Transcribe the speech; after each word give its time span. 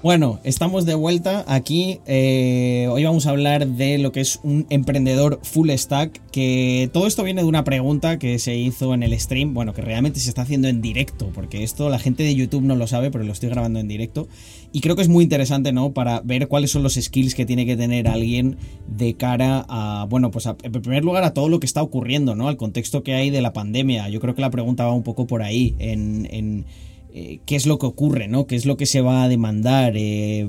Bueno, 0.00 0.38
estamos 0.44 0.86
de 0.86 0.94
vuelta 0.94 1.44
aquí. 1.48 1.98
Eh, 2.06 2.86
hoy 2.88 3.02
vamos 3.02 3.26
a 3.26 3.30
hablar 3.30 3.66
de 3.66 3.98
lo 3.98 4.12
que 4.12 4.20
es 4.20 4.38
un 4.44 4.64
emprendedor 4.70 5.40
full 5.42 5.70
stack. 5.70 6.22
Que 6.30 6.88
todo 6.92 7.08
esto 7.08 7.24
viene 7.24 7.42
de 7.42 7.48
una 7.48 7.64
pregunta 7.64 8.16
que 8.16 8.38
se 8.38 8.54
hizo 8.54 8.94
en 8.94 9.02
el 9.02 9.18
stream. 9.18 9.54
Bueno, 9.54 9.74
que 9.74 9.82
realmente 9.82 10.20
se 10.20 10.28
está 10.28 10.42
haciendo 10.42 10.68
en 10.68 10.80
directo. 10.80 11.32
Porque 11.34 11.64
esto 11.64 11.88
la 11.88 11.98
gente 11.98 12.22
de 12.22 12.32
YouTube 12.32 12.62
no 12.62 12.76
lo 12.76 12.86
sabe, 12.86 13.10
pero 13.10 13.24
lo 13.24 13.32
estoy 13.32 13.48
grabando 13.48 13.80
en 13.80 13.88
directo. 13.88 14.28
Y 14.72 14.82
creo 14.82 14.94
que 14.94 15.02
es 15.02 15.08
muy 15.08 15.24
interesante, 15.24 15.72
¿no? 15.72 15.90
Para 15.90 16.20
ver 16.20 16.46
cuáles 16.46 16.70
son 16.70 16.84
los 16.84 16.94
skills 16.94 17.34
que 17.34 17.44
tiene 17.44 17.66
que 17.66 17.76
tener 17.76 18.06
alguien 18.06 18.56
de 18.86 19.14
cara 19.14 19.66
a. 19.68 20.06
Bueno, 20.08 20.30
pues 20.30 20.46
en 20.46 20.72
primer 20.80 21.04
lugar 21.04 21.24
a 21.24 21.34
todo 21.34 21.48
lo 21.48 21.58
que 21.58 21.66
está 21.66 21.82
ocurriendo, 21.82 22.36
¿no? 22.36 22.46
Al 22.46 22.56
contexto 22.56 23.02
que 23.02 23.14
hay 23.14 23.30
de 23.30 23.42
la 23.42 23.52
pandemia. 23.52 24.08
Yo 24.10 24.20
creo 24.20 24.36
que 24.36 24.42
la 24.42 24.50
pregunta 24.50 24.86
va 24.86 24.92
un 24.92 25.02
poco 25.02 25.26
por 25.26 25.42
ahí. 25.42 25.74
en 25.80 26.66
eh, 27.14 27.40
qué 27.46 27.56
es 27.56 27.66
lo 27.66 27.78
que 27.78 27.86
ocurre, 27.86 28.28
¿no? 28.28 28.46
¿Qué 28.46 28.54
es 28.54 28.66
lo 28.66 28.76
que 28.76 28.84
se 28.84 29.00
va 29.00 29.22
a 29.22 29.28
demandar? 29.28 29.94
Eh, 29.96 30.46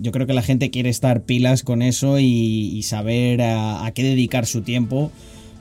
yo 0.00 0.12
creo 0.12 0.26
que 0.26 0.34
la 0.34 0.42
gente 0.42 0.70
quiere 0.70 0.90
estar 0.90 1.22
pilas 1.22 1.62
con 1.62 1.80
eso 1.80 2.18
y, 2.18 2.82
saber 2.82 3.40
a, 3.42 3.90
qué 3.94 4.02
dedicar 4.02 4.44
su 4.46 4.60
tiempo 4.60 5.10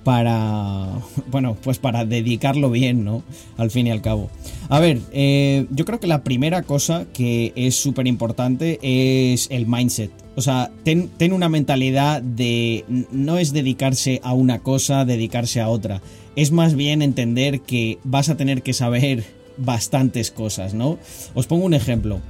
para, 0.04 0.90
bueno, 1.32 1.56
pues 1.64 1.80
para 1.80 2.04
dedicarlo 2.04 2.70
bien, 2.70 3.06
¿no? 3.06 3.24
Al 3.58 3.72
fin 3.72 3.88
y 3.88 3.92
al 3.92 4.02
cabo. 4.02 4.30
A 4.68 4.80
ver, 4.80 5.00
eh, 5.14 5.68
yo 5.72 5.86
creo 5.86 6.02
que 6.02 6.08
la 6.08 6.24
primera 6.24 6.64
cosa 6.64 7.06
que 7.14 7.54
es 7.56 7.76
súper 7.76 8.06
importante 8.06 8.78
es 8.82 9.48
el 9.52 9.68
mindset. 9.68 10.12
O 10.36 10.42
sea, 10.42 10.70
ten, 10.84 11.10
ten 11.18 11.32
una 11.32 11.48
mentalidad 11.48 12.22
de 12.22 12.84
no 13.12 13.38
es 13.38 13.54
dedicarse 13.54 14.20
a 14.22 14.34
una 14.34 14.60
cosa, 14.60 15.06
dedicarse 15.06 15.62
a 15.62 15.70
otra. 15.70 16.02
Es 16.36 16.52
más 16.52 16.76
bien 16.76 17.02
entender 17.02 17.62
que 17.62 18.00
vas 18.04 18.28
a 18.28 18.36
tener 18.36 18.62
que 18.62 18.74
saber 18.74 19.24
bastantes 19.58 20.32
cosas, 20.32 20.74
¿no? 20.74 20.98
Os 21.34 21.48
pongo 21.48 21.66
un 21.66 21.74
ejemplo. 21.74 22.22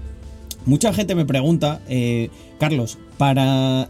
Mucha 0.66 0.94
gente 0.94 1.16
me 1.16 1.26
pregunta, 1.26 1.82
eh, 1.88 2.30
Carlos, 2.60 2.98
para, 3.18 3.90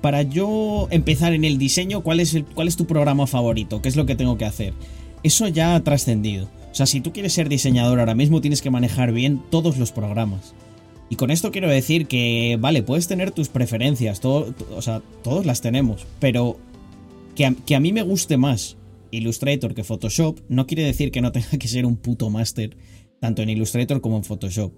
para 0.00 0.22
yo 0.22 0.88
empezar 0.90 1.32
en 1.32 1.44
el 1.44 1.58
diseño, 1.58 2.02
¿cuál 2.02 2.20
es, 2.20 2.34
el, 2.34 2.44
¿cuál 2.44 2.68
es 2.68 2.76
tu 2.76 2.86
programa 2.86 3.26
favorito? 3.26 3.80
¿Qué 3.80 3.88
es 3.88 3.96
lo 3.96 4.06
que 4.06 4.16
tengo 4.16 4.36
que 4.36 4.44
hacer? 4.44 4.74
Eso 5.22 5.48
ya 5.48 5.74
ha 5.74 5.82
trascendido. 5.82 6.48
O 6.70 6.74
sea, 6.74 6.86
si 6.86 7.00
tú 7.00 7.12
quieres 7.12 7.32
ser 7.32 7.48
diseñador 7.48 8.00
ahora 8.00 8.14
mismo, 8.14 8.40
tienes 8.40 8.62
que 8.62 8.70
manejar 8.70 9.12
bien 9.12 9.42
todos 9.50 9.78
los 9.78 9.92
programas. 9.92 10.54
Y 11.08 11.16
con 11.16 11.30
esto 11.30 11.50
quiero 11.50 11.68
decir 11.68 12.06
que, 12.06 12.56
vale, 12.60 12.82
puedes 12.82 13.08
tener 13.08 13.32
tus 13.32 13.48
preferencias, 13.48 14.20
todo, 14.20 14.54
o 14.76 14.82
sea, 14.82 15.02
todos 15.24 15.44
las 15.44 15.60
tenemos, 15.60 16.06
pero 16.20 16.58
que 17.34 17.54
que 17.66 17.74
a 17.74 17.80
mí 17.80 17.92
me 17.92 18.02
guste 18.02 18.36
más 18.36 18.76
Illustrator 19.10 19.74
que 19.74 19.84
Photoshop, 19.84 20.40
no 20.48 20.66
quiere 20.66 20.84
decir 20.84 21.10
que 21.10 21.20
no 21.20 21.32
tenga 21.32 21.58
que 21.58 21.68
ser 21.68 21.86
un 21.86 21.96
puto 21.96 22.30
máster, 22.30 22.76
tanto 23.20 23.42
en 23.42 23.50
Illustrator 23.50 24.00
como 24.00 24.16
en 24.16 24.24
Photoshop. 24.24 24.72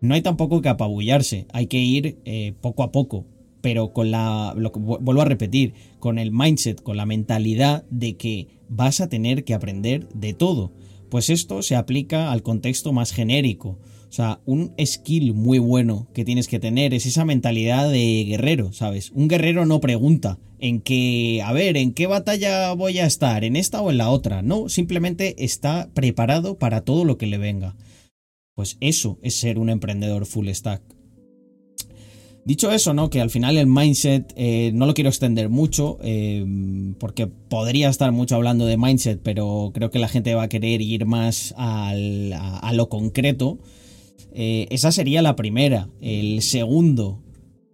No 0.00 0.14
hay 0.14 0.22
tampoco 0.22 0.62
que 0.62 0.68
apabullarse, 0.68 1.46
hay 1.52 1.66
que 1.66 1.78
ir 1.78 2.18
eh, 2.24 2.54
poco 2.60 2.82
a 2.82 2.92
poco, 2.92 3.26
pero 3.60 3.92
con 3.92 4.10
la, 4.10 4.54
lo 4.56 4.70
vuelvo 4.70 5.20
a 5.20 5.24
repetir, 5.24 5.74
con 5.98 6.18
el 6.18 6.30
mindset, 6.30 6.82
con 6.82 6.96
la 6.96 7.06
mentalidad 7.06 7.84
de 7.90 8.16
que 8.16 8.48
vas 8.68 9.00
a 9.00 9.08
tener 9.08 9.44
que 9.44 9.54
aprender 9.54 10.08
de 10.10 10.34
todo. 10.34 10.72
Pues 11.10 11.30
esto 11.30 11.62
se 11.62 11.74
aplica 11.74 12.30
al 12.30 12.42
contexto 12.42 12.92
más 12.92 13.12
genérico. 13.12 13.78
O 14.08 14.12
sea, 14.12 14.40
un 14.46 14.72
skill 14.84 15.34
muy 15.34 15.58
bueno 15.58 16.08
que 16.14 16.24
tienes 16.24 16.48
que 16.48 16.58
tener 16.58 16.94
es 16.94 17.04
esa 17.06 17.24
mentalidad 17.24 17.90
de 17.90 18.24
guerrero, 18.26 18.72
¿sabes? 18.72 19.10
Un 19.14 19.28
guerrero 19.28 19.66
no 19.66 19.80
pregunta 19.80 20.38
en 20.58 20.80
qué, 20.80 21.42
a 21.44 21.52
ver, 21.52 21.76
en 21.76 21.92
qué 21.92 22.06
batalla 22.06 22.72
voy 22.72 22.98
a 22.98 23.06
estar, 23.06 23.44
en 23.44 23.54
esta 23.54 23.82
o 23.82 23.90
en 23.90 23.98
la 23.98 24.10
otra. 24.10 24.42
No, 24.42 24.68
simplemente 24.68 25.44
está 25.44 25.90
preparado 25.92 26.58
para 26.58 26.82
todo 26.82 27.04
lo 27.04 27.18
que 27.18 27.26
le 27.26 27.38
venga. 27.38 27.76
Pues 28.54 28.76
eso 28.80 29.18
es 29.22 29.34
ser 29.38 29.58
un 29.58 29.68
emprendedor 29.68 30.26
full 30.26 30.48
stack. 30.48 30.82
Dicho 32.48 32.72
eso, 32.72 32.94
¿no? 32.94 33.10
Que 33.10 33.20
al 33.20 33.28
final 33.28 33.58
el 33.58 33.66
mindset 33.66 34.32
eh, 34.34 34.70
no 34.72 34.86
lo 34.86 34.94
quiero 34.94 35.10
extender 35.10 35.50
mucho, 35.50 35.98
eh, 36.02 36.46
porque 36.98 37.26
podría 37.26 37.90
estar 37.90 38.10
mucho 38.10 38.36
hablando 38.36 38.64
de 38.64 38.78
mindset, 38.78 39.20
pero 39.22 39.70
creo 39.74 39.90
que 39.90 39.98
la 39.98 40.08
gente 40.08 40.34
va 40.34 40.44
a 40.44 40.48
querer 40.48 40.80
ir 40.80 41.04
más 41.04 41.54
a, 41.58 41.92
lo 42.72 42.88
concreto. 42.88 43.58
Eh, 44.40 44.68
esa 44.70 44.92
sería 44.92 45.20
la 45.20 45.34
primera. 45.34 45.88
El 46.00 46.42
segundo, 46.42 47.24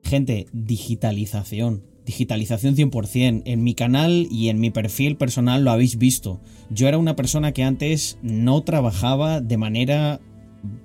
gente, 0.02 0.46
digitalización. 0.54 1.84
Digitalización 2.06 2.74
100%. 2.74 3.42
En 3.44 3.62
mi 3.62 3.74
canal 3.74 4.26
y 4.30 4.48
en 4.48 4.60
mi 4.60 4.70
perfil 4.70 5.18
personal 5.18 5.62
lo 5.62 5.72
habéis 5.72 5.98
visto. 5.98 6.40
Yo 6.70 6.88
era 6.88 6.96
una 6.96 7.16
persona 7.16 7.52
que 7.52 7.64
antes 7.64 8.18
no 8.22 8.62
trabajaba 8.62 9.42
de 9.42 9.58
manera 9.58 10.22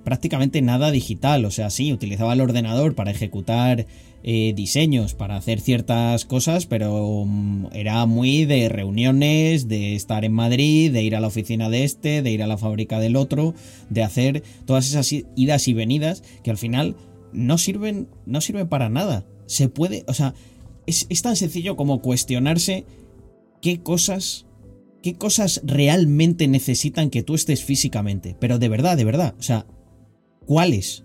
prácticamente 0.04 0.62
nada 0.62 0.90
digital. 0.90 1.44
O 1.44 1.50
sea, 1.50 1.70
sí, 1.70 1.92
utilizaba 1.92 2.32
el 2.32 2.40
ordenador 2.40 2.94
para 2.94 3.10
ejecutar 3.10 3.86
eh, 4.22 4.52
diseños, 4.54 5.14
para 5.14 5.36
hacer 5.36 5.60
ciertas 5.60 6.26
cosas, 6.26 6.66
pero 6.66 7.24
mm, 7.26 7.68
era 7.72 8.04
muy 8.06 8.44
de 8.44 8.68
reuniones, 8.68 9.66
de 9.66 9.94
estar 9.94 10.24
en 10.24 10.32
Madrid, 10.32 10.92
de 10.92 11.02
ir 11.02 11.16
a 11.16 11.20
la 11.20 11.28
oficina 11.28 11.70
de 11.70 11.84
este, 11.84 12.20
de 12.20 12.30
ir 12.30 12.42
a 12.42 12.46
la 12.46 12.58
fábrica 12.58 12.98
del 12.98 13.16
otro, 13.16 13.54
de 13.88 14.02
hacer 14.02 14.42
todas 14.66 14.86
esas 14.86 15.10
idas 15.36 15.68
y 15.68 15.72
venidas 15.72 16.22
que 16.44 16.50
al 16.50 16.58
final 16.58 16.96
no 17.32 17.56
sirven, 17.56 18.08
no 18.26 18.40
sirven 18.40 18.68
para 18.68 18.90
nada. 18.90 19.24
Se 19.46 19.68
puede, 19.68 20.04
o 20.06 20.14
sea, 20.14 20.34
es, 20.86 21.06
es 21.08 21.22
tan 21.22 21.36
sencillo 21.36 21.76
como 21.76 22.02
cuestionarse 22.02 22.84
qué 23.62 23.80
cosas 23.80 24.46
qué 25.02 25.14
cosas 25.14 25.60
realmente 25.64 26.48
necesitan 26.48 27.10
que 27.10 27.22
tú 27.22 27.34
estés 27.34 27.64
físicamente. 27.64 28.36
Pero 28.38 28.58
de 28.58 28.68
verdad, 28.68 28.96
de 28.96 29.04
verdad. 29.04 29.34
O 29.38 29.42
sea, 29.42 29.66
¿cuáles? 30.46 31.04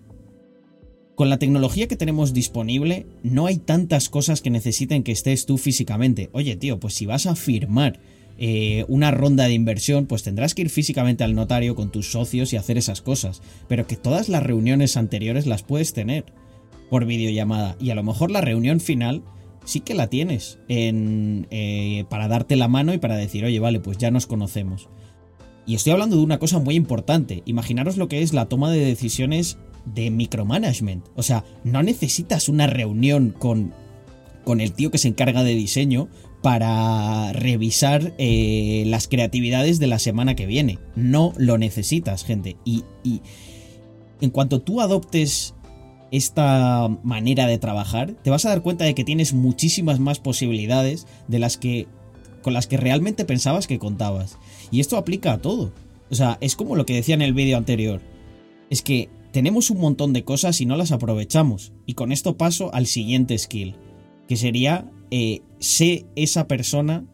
Con 1.14 1.30
la 1.30 1.38
tecnología 1.38 1.88
que 1.88 1.96
tenemos 1.96 2.34
disponible, 2.34 3.06
no 3.22 3.46
hay 3.46 3.56
tantas 3.56 4.08
cosas 4.08 4.42
que 4.42 4.50
necesiten 4.50 5.02
que 5.02 5.12
estés 5.12 5.46
tú 5.46 5.56
físicamente. 5.56 6.28
Oye, 6.32 6.56
tío, 6.56 6.78
pues 6.78 6.94
si 6.94 7.06
vas 7.06 7.26
a 7.26 7.34
firmar 7.34 7.98
eh, 8.38 8.84
una 8.88 9.10
ronda 9.10 9.48
de 9.48 9.54
inversión, 9.54 10.04
pues 10.04 10.22
tendrás 10.22 10.54
que 10.54 10.62
ir 10.62 10.70
físicamente 10.70 11.24
al 11.24 11.34
notario 11.34 11.74
con 11.74 11.90
tus 11.90 12.10
socios 12.12 12.52
y 12.52 12.56
hacer 12.56 12.76
esas 12.76 13.00
cosas. 13.00 13.40
Pero 13.66 13.86
que 13.86 13.96
todas 13.96 14.28
las 14.28 14.42
reuniones 14.42 14.98
anteriores 14.98 15.46
las 15.46 15.62
puedes 15.62 15.94
tener 15.94 16.26
por 16.90 17.06
videollamada. 17.06 17.76
Y 17.80 17.90
a 17.90 17.94
lo 17.94 18.02
mejor 18.02 18.30
la 18.30 18.42
reunión 18.42 18.80
final 18.80 19.22
sí 19.66 19.80
que 19.80 19.94
la 19.94 20.06
tienes 20.06 20.58
en, 20.68 21.46
eh, 21.50 22.04
para 22.08 22.28
darte 22.28 22.56
la 22.56 22.68
mano 22.68 22.94
y 22.94 22.98
para 22.98 23.16
decir, 23.16 23.44
oye, 23.44 23.60
vale, 23.60 23.80
pues 23.80 23.98
ya 23.98 24.10
nos 24.10 24.26
conocemos. 24.26 24.88
Y 25.66 25.74
estoy 25.74 25.92
hablando 25.92 26.16
de 26.16 26.22
una 26.22 26.38
cosa 26.38 26.60
muy 26.60 26.76
importante. 26.76 27.42
Imaginaros 27.44 27.96
lo 27.96 28.08
que 28.08 28.22
es 28.22 28.32
la 28.32 28.46
toma 28.46 28.70
de 28.70 28.84
decisiones 28.84 29.58
de 29.84 30.10
micromanagement. 30.10 31.04
O 31.16 31.22
sea, 31.22 31.44
no 31.64 31.82
necesitas 31.82 32.48
una 32.48 32.68
reunión 32.68 33.34
con, 33.36 33.74
con 34.44 34.60
el 34.60 34.72
tío 34.72 34.92
que 34.92 34.98
se 34.98 35.08
encarga 35.08 35.42
de 35.42 35.54
diseño 35.54 36.08
para 36.40 37.32
revisar 37.32 38.14
eh, 38.18 38.84
las 38.86 39.08
creatividades 39.08 39.80
de 39.80 39.88
la 39.88 39.98
semana 39.98 40.36
que 40.36 40.46
viene. 40.46 40.78
No 40.94 41.32
lo 41.36 41.58
necesitas, 41.58 42.24
gente. 42.24 42.56
Y, 42.64 42.84
y 43.02 43.22
en 44.20 44.30
cuanto 44.30 44.60
tú 44.60 44.80
adoptes 44.80 45.55
esta 46.16 46.88
manera 47.02 47.46
de 47.46 47.58
trabajar, 47.58 48.12
te 48.22 48.30
vas 48.30 48.44
a 48.44 48.50
dar 48.50 48.62
cuenta 48.62 48.84
de 48.84 48.94
que 48.94 49.04
tienes 49.04 49.34
muchísimas 49.34 50.00
más 50.00 50.18
posibilidades 50.18 51.06
de 51.28 51.38
las 51.38 51.56
que 51.56 51.86
con 52.42 52.54
las 52.54 52.68
que 52.68 52.76
realmente 52.76 53.24
pensabas 53.24 53.66
que 53.66 53.80
contabas. 53.80 54.38
Y 54.70 54.78
esto 54.78 54.96
aplica 54.96 55.32
a 55.32 55.38
todo. 55.38 55.72
O 56.10 56.14
sea, 56.14 56.38
es 56.40 56.54
como 56.54 56.76
lo 56.76 56.86
que 56.86 56.94
decía 56.94 57.16
en 57.16 57.22
el 57.22 57.34
vídeo 57.34 57.56
anterior. 57.56 58.00
Es 58.70 58.82
que 58.82 59.08
tenemos 59.32 59.68
un 59.70 59.78
montón 59.78 60.12
de 60.12 60.22
cosas 60.22 60.60
y 60.60 60.66
no 60.66 60.76
las 60.76 60.92
aprovechamos. 60.92 61.72
Y 61.86 61.94
con 61.94 62.12
esto 62.12 62.36
paso 62.36 62.72
al 62.72 62.86
siguiente 62.86 63.36
skill, 63.36 63.74
que 64.28 64.36
sería 64.36 64.88
eh, 65.10 65.42
sé 65.58 66.06
esa 66.14 66.46
persona 66.46 67.04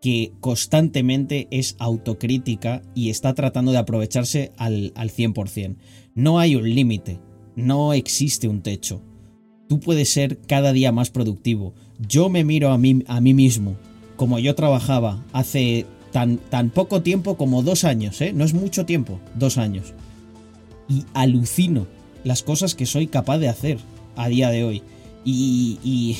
que 0.00 0.32
constantemente 0.40 1.48
es 1.50 1.76
autocrítica 1.78 2.80
y 2.94 3.10
está 3.10 3.34
tratando 3.34 3.72
de 3.72 3.78
aprovecharse 3.78 4.52
al, 4.56 4.92
al 4.94 5.10
100%. 5.10 5.76
No 6.14 6.38
hay 6.38 6.56
un 6.56 6.74
límite 6.74 7.20
no 7.58 7.92
existe 7.92 8.46
un 8.46 8.62
techo. 8.62 9.02
Tú 9.68 9.80
puedes 9.80 10.12
ser 10.12 10.38
cada 10.38 10.72
día 10.72 10.92
más 10.92 11.10
productivo. 11.10 11.74
Yo 11.98 12.28
me 12.28 12.44
miro 12.44 12.70
a 12.70 12.78
mí, 12.78 13.02
a 13.08 13.20
mí 13.20 13.34
mismo, 13.34 13.76
como 14.16 14.38
yo 14.38 14.54
trabajaba 14.54 15.24
hace 15.32 15.84
tan, 16.12 16.38
tan 16.38 16.70
poco 16.70 17.02
tiempo 17.02 17.36
como 17.36 17.62
dos 17.62 17.82
años, 17.82 18.20
¿eh? 18.20 18.32
No 18.32 18.44
es 18.44 18.54
mucho 18.54 18.86
tiempo, 18.86 19.20
dos 19.34 19.58
años. 19.58 19.92
Y 20.88 21.04
alucino 21.14 21.86
las 22.24 22.42
cosas 22.42 22.74
que 22.74 22.86
soy 22.86 23.08
capaz 23.08 23.38
de 23.38 23.48
hacer 23.48 23.78
a 24.14 24.28
día 24.28 24.50
de 24.50 24.62
hoy. 24.62 24.82
Y, 25.24 25.78
y, 25.82 26.16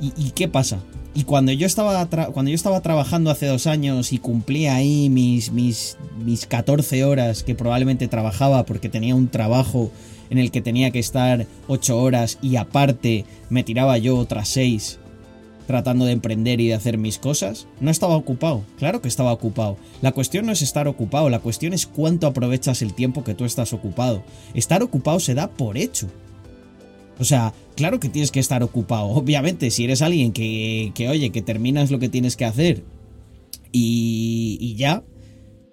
y, 0.00 0.12
y 0.16 0.30
¿qué 0.30 0.46
pasa? 0.46 0.78
Y 1.16 1.24
cuando 1.24 1.50
yo 1.50 1.66
estaba, 1.66 2.04
cuando 2.06 2.50
yo 2.50 2.54
estaba 2.54 2.82
trabajando 2.82 3.30
hace 3.30 3.46
dos 3.46 3.66
años 3.66 4.12
y 4.12 4.18
cumplía 4.18 4.74
ahí 4.74 5.08
mis, 5.08 5.50
mis, 5.50 5.96
mis 6.22 6.44
14 6.44 7.04
horas 7.04 7.42
que 7.42 7.54
probablemente 7.54 8.06
trabajaba 8.06 8.66
porque 8.66 8.90
tenía 8.90 9.14
un 9.14 9.28
trabajo 9.28 9.90
en 10.28 10.36
el 10.36 10.50
que 10.50 10.60
tenía 10.60 10.90
que 10.90 10.98
estar 10.98 11.46
8 11.68 11.98
horas 11.98 12.38
y 12.42 12.56
aparte 12.56 13.24
me 13.48 13.64
tiraba 13.64 13.96
yo 13.96 14.18
otras 14.18 14.48
6 14.50 14.98
tratando 15.66 16.04
de 16.04 16.12
emprender 16.12 16.60
y 16.60 16.68
de 16.68 16.74
hacer 16.74 16.98
mis 16.98 17.18
cosas, 17.18 17.66
no 17.80 17.90
estaba 17.90 18.14
ocupado. 18.14 18.62
Claro 18.78 19.00
que 19.00 19.08
estaba 19.08 19.32
ocupado. 19.32 19.78
La 20.02 20.12
cuestión 20.12 20.44
no 20.44 20.52
es 20.52 20.62
estar 20.62 20.86
ocupado, 20.86 21.30
la 21.30 21.40
cuestión 21.40 21.72
es 21.72 21.86
cuánto 21.86 22.26
aprovechas 22.26 22.82
el 22.82 22.94
tiempo 22.94 23.24
que 23.24 23.34
tú 23.34 23.46
estás 23.46 23.72
ocupado. 23.72 24.22
Estar 24.54 24.82
ocupado 24.82 25.18
se 25.18 25.34
da 25.34 25.48
por 25.48 25.76
hecho. 25.78 26.08
O 27.18 27.24
sea, 27.24 27.54
claro 27.74 28.00
que 28.00 28.08
tienes 28.08 28.30
que 28.30 28.40
estar 28.40 28.62
ocupado. 28.62 29.06
Obviamente, 29.08 29.70
si 29.70 29.84
eres 29.84 30.02
alguien 30.02 30.32
que, 30.32 30.92
que 30.94 31.08
oye, 31.08 31.30
que 31.30 31.42
terminas 31.42 31.90
lo 31.90 31.98
que 31.98 32.08
tienes 32.08 32.36
que 32.36 32.44
hacer 32.44 32.84
y, 33.72 34.58
y 34.60 34.74
ya, 34.74 35.04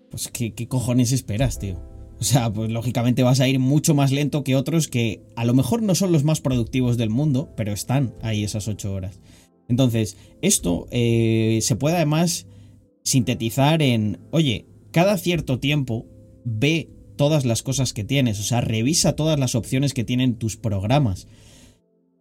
pues 0.09 0.27
¿qué, 0.27 0.53
¿qué 0.53 0.67
cojones 0.67 1.11
esperas, 1.11 1.59
tío? 1.59 1.81
O 2.19 2.23
sea, 2.23 2.51
pues 2.53 2.71
lógicamente 2.71 3.23
vas 3.23 3.41
a 3.41 3.47
ir 3.49 3.59
mucho 3.59 3.95
más 3.95 4.11
lento 4.11 4.43
que 4.45 4.55
otros 4.55 4.87
que 4.87 5.21
a 5.35 5.43
lo 5.43 5.53
mejor 5.53 5.81
no 5.81 5.93
son 5.93 6.11
los 6.13 6.23
más 6.23 6.39
productivos 6.39 6.95
del 6.95 7.09
mundo, 7.09 7.51
pero 7.57 7.73
están 7.73 8.13
ahí 8.21 8.43
esas 8.43 8.67
ocho 8.67 8.93
horas. 8.93 9.19
Entonces, 9.67 10.15
esto 10.41 10.87
eh, 10.91 11.59
se 11.61 11.75
puede 11.75 11.97
además 11.97 12.47
sintetizar 13.03 13.81
en, 13.81 14.19
oye, 14.31 14.67
cada 14.91 15.17
cierto 15.17 15.59
tiempo 15.59 16.05
ve 16.45 16.89
todas 17.15 17.45
las 17.45 17.63
cosas 17.63 17.93
que 17.93 18.03
tienes, 18.03 18.39
o 18.39 18.43
sea, 18.43 18.61
revisa 18.61 19.15
todas 19.15 19.39
las 19.39 19.55
opciones 19.55 19.93
que 19.93 20.03
tienen 20.03 20.35
tus 20.35 20.57
programas. 20.57 21.27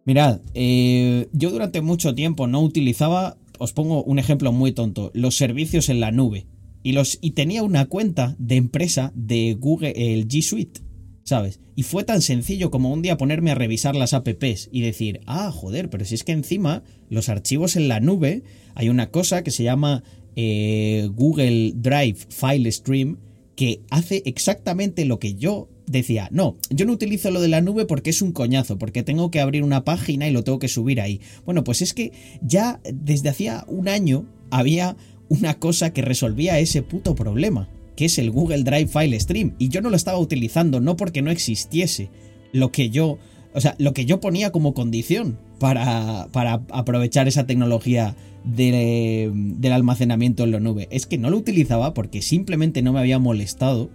Mirad, 0.05 0.41
eh, 0.53 1.29
yo 1.31 1.51
durante 1.51 1.81
mucho 1.81 2.13
tiempo 2.13 2.47
no 2.47 2.61
utilizaba, 2.61 3.37
os 3.57 3.73
pongo 3.73 4.03
un 4.03 4.19
ejemplo 4.19 4.51
muy 4.51 4.71
tonto, 4.71 5.11
los 5.13 5.35
servicios 5.35 5.89
en 5.89 5.99
la 5.99 6.11
nube. 6.11 6.47
Y, 6.85 6.91
los, 6.91 7.17
y 7.21 7.31
tenía 7.31 7.63
una 7.63 7.85
cuenta 7.85 8.35
de 8.37 8.57
empresa 8.57 9.13
de 9.15 9.53
Google, 9.57 9.93
el 9.95 10.27
G 10.27 10.41
Suite, 10.41 10.81
¿sabes? 11.23 11.61
Y 11.75 11.83
fue 11.83 12.03
tan 12.03 12.21
sencillo 12.21 12.71
como 12.71 12.91
un 12.91 13.01
día 13.01 13.17
ponerme 13.17 13.51
a 13.51 13.55
revisar 13.55 13.95
las 13.95 14.13
apps 14.13 14.69
y 14.69 14.81
decir, 14.81 15.21
ah, 15.25 15.49
joder, 15.51 15.89
pero 15.89 16.03
si 16.03 16.15
es 16.15 16.25
que 16.25 16.33
encima 16.33 16.83
los 17.09 17.29
archivos 17.29 17.77
en 17.77 17.87
la 17.87 18.01
nube, 18.01 18.43
hay 18.75 18.89
una 18.89 19.11
cosa 19.11 19.43
que 19.43 19.51
se 19.51 19.63
llama 19.63 20.03
eh, 20.35 21.09
Google 21.13 21.73
Drive 21.75 22.17
File 22.29 22.71
Stream, 22.71 23.17
que 23.55 23.81
hace 23.89 24.23
exactamente 24.25 25.05
lo 25.05 25.19
que 25.19 25.35
yo 25.35 25.69
decía, 25.85 26.29
no, 26.31 26.55
yo 26.69 26.85
no 26.85 26.93
utilizo 26.93 27.29
lo 27.31 27.41
de 27.41 27.49
la 27.49 27.61
nube 27.61 27.85
porque 27.85 28.09
es 28.09 28.21
un 28.21 28.31
coñazo, 28.31 28.77
porque 28.77 29.03
tengo 29.03 29.31
que 29.31 29.41
abrir 29.41 29.63
una 29.63 29.83
página 29.83 30.27
y 30.27 30.31
lo 30.31 30.43
tengo 30.43 30.59
que 30.59 30.67
subir 30.67 31.01
ahí. 31.01 31.21
Bueno, 31.45 31.63
pues 31.63 31.81
es 31.81 31.93
que 31.93 32.11
ya 32.41 32.79
desde 32.91 33.29
hacía 33.29 33.65
un 33.67 33.87
año 33.87 34.25
había 34.49 34.95
una 35.29 35.59
cosa 35.59 35.93
que 35.93 36.01
resolvía 36.01 36.59
ese 36.59 36.81
puto 36.81 37.15
problema, 37.15 37.69
que 37.95 38.05
es 38.05 38.17
el 38.17 38.31
Google 38.31 38.63
Drive 38.63 38.87
File 38.87 39.19
Stream, 39.19 39.55
y 39.59 39.69
yo 39.69 39.81
no 39.81 39.89
lo 39.89 39.95
estaba 39.95 40.17
utilizando 40.17 40.79
no 40.79 40.95
porque 40.95 41.21
no 41.21 41.31
existiese 41.31 42.09
lo 42.51 42.71
que 42.71 42.89
yo, 42.89 43.17
o 43.53 43.61
sea, 43.61 43.75
lo 43.77 43.93
que 43.93 44.05
yo 44.05 44.19
ponía 44.19 44.51
como 44.51 44.73
condición 44.73 45.37
para, 45.59 46.27
para 46.31 46.61
aprovechar 46.71 47.27
esa 47.27 47.45
tecnología 47.45 48.15
del 48.43 49.71
almacenamiento 49.71 50.43
en 50.43 50.51
la 50.51 50.59
nube. 50.59 50.87
Es 50.91 51.05
que 51.05 51.17
no 51.17 51.29
lo 51.29 51.37
utilizaba 51.37 51.93
porque 51.93 52.21
simplemente 52.21 52.81
no 52.81 52.93
me 52.93 52.99
había 52.99 53.19
molestado 53.19 53.89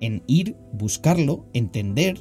en 0.00 0.22
ir, 0.26 0.56
buscarlo, 0.72 1.46
entender 1.52 2.18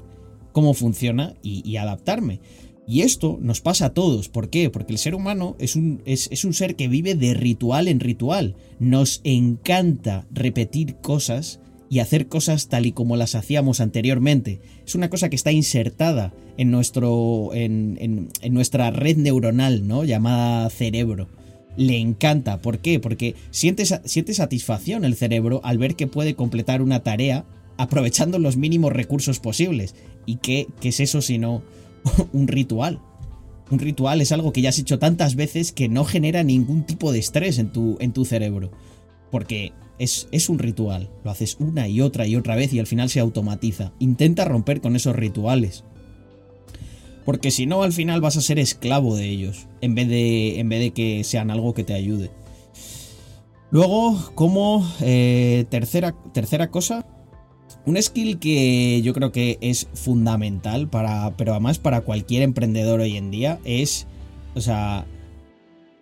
cómo 0.51 0.73
funciona 0.73 1.35
y, 1.43 1.75
adaptarme. 1.77 2.39
Y 2.87 3.01
esto 3.01 3.37
nos 3.41 3.61
pasa 3.61 3.87
a 3.87 3.93
todos. 3.93 4.29
¿Por 4.29 4.49
qué? 4.49 4.69
Porque 4.69 4.93
el 4.93 4.99
ser 4.99 5.15
humano 5.15 5.55
es 5.59 5.75
un, 5.75 6.01
es, 6.05 6.27
es 6.31 6.43
un 6.43 6.53
ser 6.53 6.75
que 6.75 6.87
vive 6.87 7.15
de 7.15 7.33
ritual 7.33 7.87
en 7.87 7.99
ritual. 7.99 8.55
Nos 8.79 9.21
encanta 9.23 10.27
repetir 10.31 10.95
cosas 10.95 11.59
y 11.93 11.99
hacer 11.99 12.27
cosas 12.27 12.69
tal 12.69 12.87
y 12.87 12.91
como 12.91 13.17
las 13.17 13.35
hacíamos 13.35 13.79
anteriormente. 13.79 14.61
Es 14.83 14.95
una 14.95 15.11
cosa 15.11 15.29
que 15.29 15.35
está 15.35 15.51
insertada 15.51 16.33
en, 16.57 16.71
nuestro, 16.71 17.51
en, 17.53 17.99
en, 18.41 18.53
nuestra 18.55 18.89
red 18.89 19.15
neuronal, 19.17 19.87
¿no? 19.87 20.03
Llamada 20.03 20.71
cerebro 20.71 21.29
le 21.77 21.99
encanta. 21.99 22.63
¿Por 22.63 22.79
qué? 22.79 22.99
Porque 22.99 23.35
siente, 23.51 23.85
siente 24.05 24.33
satisfacción 24.33 25.05
el 25.05 25.15
cerebro 25.15 25.61
al 25.63 25.77
ver 25.77 25.95
que 25.95 26.07
puede 26.07 26.33
completar 26.33 26.81
una 26.81 27.03
tarea 27.03 27.45
aprovechando 27.77 28.39
los 28.39 28.57
mínimos 28.57 28.91
recursos 28.91 29.39
posibles. 29.39 29.93
¿Y 30.25 30.37
qué, 30.37 30.65
qué 30.81 30.89
es 30.89 30.99
eso 30.99 31.21
sino 31.21 31.61
un 32.33 32.47
ritual? 32.47 33.01
Un 33.69 33.77
ritual 33.77 34.19
es 34.19 34.31
algo 34.31 34.51
que 34.51 34.61
ya 34.63 34.69
has 34.69 34.79
hecho 34.79 34.97
tantas 34.97 35.35
veces 35.35 35.71
que 35.71 35.89
no 35.89 36.05
genera 36.05 36.41
ningún 36.41 36.87
tipo 36.87 37.11
de 37.11 37.19
estrés 37.19 37.59
en 37.59 37.71
tu, 37.71 37.97
en 37.99 38.13
tu 38.13 38.25
cerebro. 38.25 38.71
Porque 39.29 39.73
es, 39.99 40.27
es, 40.31 40.49
un 40.49 40.59
ritual. 40.59 41.09
Lo 41.23 41.31
haces 41.31 41.57
una 41.59 41.87
y 41.87 42.01
otra 42.01 42.27
y 42.27 42.35
otra 42.35 42.55
vez 42.55 42.73
y 42.73 42.79
al 42.79 42.87
final 42.87 43.09
se 43.09 43.19
automatiza. 43.19 43.93
Intenta 43.99 44.45
romper 44.45 44.81
con 44.81 44.95
esos 44.95 45.15
rituales. 45.15 45.83
Porque 47.25 47.51
si 47.51 47.65
no, 47.65 47.83
al 47.83 47.93
final 47.93 48.21
vas 48.21 48.37
a 48.37 48.41
ser 48.41 48.59
esclavo 48.59 49.15
de 49.15 49.29
ellos, 49.29 49.67
en 49.81 49.95
vez 49.95 50.09
de, 50.09 50.59
en 50.59 50.67
vez 50.67 50.79
de 50.81 50.91
que 50.91 51.23
sean 51.23 51.51
algo 51.51 51.73
que 51.73 51.83
te 51.83 51.93
ayude. 51.93 52.31
Luego, 53.71 54.31
como 54.35 54.87
eh, 55.01 55.65
tercera, 55.69 56.15
tercera 56.33 56.69
cosa, 56.69 57.05
un 57.85 58.01
skill 58.01 58.39
que 58.39 59.01
yo 59.01 59.13
creo 59.13 59.31
que 59.31 59.57
es 59.61 59.87
fundamental 59.93 60.89
para, 60.89 61.35
pero 61.37 61.53
además 61.53 61.79
para 61.79 62.01
cualquier 62.01 62.43
emprendedor 62.43 62.99
hoy 62.99 63.17
en 63.17 63.31
día, 63.31 63.59
es, 63.63 64.05
o 64.53 64.61
sea, 64.61 65.05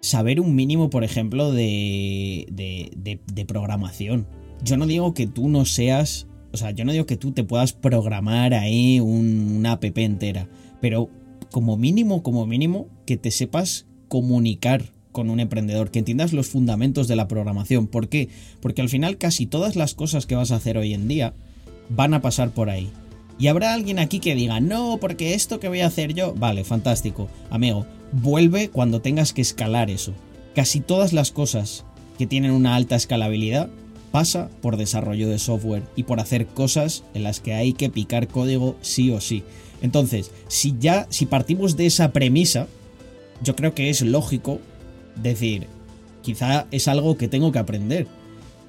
saber 0.02 0.40
un 0.40 0.56
mínimo, 0.56 0.90
por 0.90 1.04
ejemplo, 1.04 1.52
de, 1.52 2.48
de, 2.52 3.20
de 3.26 3.46
programación. 3.46 4.28
Yo 4.64 4.78
no 4.78 4.86
digo 4.86 5.14
que 5.14 5.28
tú 5.28 5.50
no 5.50 5.66
seas, 5.66 6.28
o 6.52 6.58
sea, 6.58 6.72
yo 6.72 6.86
no 6.86 6.92
digo 6.92 7.06
que 7.06 7.18
tú 7.18 7.32
te 7.32 7.44
puedas 7.44 7.74
programar 7.74 8.54
ahí 8.54 9.00
un, 9.00 9.56
una 9.58 9.74
app 9.74 9.86
entera 9.98 10.48
pero 10.82 11.10
como 11.52 11.78
mínimo, 11.78 12.24
como 12.24 12.46
mínimo, 12.46 12.88
que 13.06 13.16
te 13.16 13.32
sepas 13.32 13.86
comunicar 14.10 14.84
con 15.12 15.30
un 15.30 15.40
emprendedor, 15.40 15.92
que 15.92 16.00
entiendas 16.00 16.34
los 16.34 16.48
fundamentos 16.48 17.08
de 17.08 17.16
la 17.16 17.28
programación. 17.28 17.88
¿Por 17.88 18.10
qué? 18.10 18.30
Porque 18.62 18.82
al 18.82 18.90
final 18.90 19.18
casi 19.18 19.46
todas 19.46 19.76
las 19.76 19.94
cosas 19.94 20.26
que 20.26 20.36
vas 20.36 20.52
a 20.52 20.56
hacer 20.56 20.78
hoy 20.78 20.94
en 20.94 21.08
día 21.08 21.34
van 21.90 22.14
a 22.14 22.22
pasar 22.22 22.52
por 22.52 22.70
ahí. 22.70 22.90
Y 23.42 23.48
habrá 23.48 23.74
alguien 23.74 23.98
aquí 23.98 24.20
que 24.20 24.36
diga, 24.36 24.60
no, 24.60 25.00
porque 25.02 25.34
esto 25.34 25.60
que 25.60 25.68
voy 25.68 25.82
a 25.82 25.88
hacer 25.88 26.14
yo, 26.14 26.36
vale, 26.36 26.64
fantástico, 26.64 27.28
amigo, 27.50 27.88
vuelve 28.12 28.70
cuando 28.70 29.02
tengas 29.02 29.34
que 29.34 29.42
escalar 29.42 29.90
eso. 29.90 30.14
Casi 30.54 30.80
todas 30.80 31.12
las 31.12 31.32
cosas 31.32 31.84
que 32.20 32.28
tienen 32.28 32.52
una 32.52 32.76
alta 32.76 32.96
escalabilidad 32.96 33.68
pasa 34.12 34.52
por 34.62 34.78
desarrollo 34.78 35.28
de 35.28 35.40
software 35.40 35.82
y 35.96 36.04
por 36.04 36.20
hacer 36.20 36.46
cosas 36.46 37.04
en 37.16 37.24
las 37.24 37.40
que 37.40 37.56
hay 37.56 37.74
que 37.74 37.90
picar 37.90 38.28
código 38.28 38.76
sí 38.82 39.10
o 39.10 39.20
sí. 39.20 39.42
Entonces, 39.82 40.30
si 40.48 40.76
ya, 40.80 41.08
si 41.10 41.26
partimos 41.26 41.76
de 41.76 41.88
esa 41.88 42.12
premisa, 42.12 42.68
yo 43.42 43.56
creo 43.56 43.74
que 43.74 43.90
es 43.90 44.04
lógico 44.04 44.60
decir, 45.16 45.66
quizá 46.22 46.68
es 46.70 46.88
algo 46.88 47.18
que 47.18 47.28
tengo 47.28 47.52
que 47.52 47.58
aprender. 47.58 48.06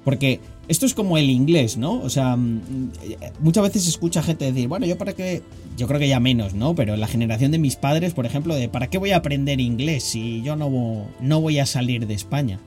Porque 0.03 0.39
esto 0.67 0.85
es 0.85 0.93
como 0.93 1.17
el 1.17 1.29
inglés, 1.29 1.77
¿no? 1.77 1.99
O 2.01 2.09
sea, 2.09 2.35
mm, 2.35 2.91
muchas 3.39 3.63
veces 3.63 3.87
escucha 3.87 4.23
gente 4.23 4.45
decir, 4.45 4.67
bueno, 4.67 4.85
yo 4.85 4.97
para 4.97 5.13
qué, 5.13 5.41
yo 5.77 5.87
creo 5.87 5.99
que 5.99 6.07
ya 6.07 6.19
menos, 6.19 6.53
¿no? 6.53 6.73
Pero 6.75 6.95
la 6.95 7.07
generación 7.07 7.51
de 7.51 7.57
mis 7.57 7.75
padres, 7.75 8.13
por 8.13 8.25
ejemplo, 8.25 8.55
de 8.55 8.69
¿para 8.69 8.87
qué 8.87 8.97
voy 8.97 9.11
a 9.11 9.17
aprender 9.17 9.59
inglés 9.59 10.03
si 10.03 10.41
yo 10.41 10.55
no, 10.55 11.07
no 11.19 11.41
voy 11.41 11.59
a 11.59 11.65
salir 11.65 12.07
de 12.07 12.13
España? 12.13 12.59